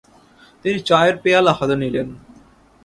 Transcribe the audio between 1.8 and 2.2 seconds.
নিলেন।